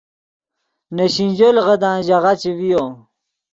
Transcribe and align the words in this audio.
نے 0.95 1.05
سینجو 1.15 1.49
لیغدان 1.55 1.97
ژاغہ 2.07 2.33
چے 2.41 2.51
ڤیو 2.57 2.83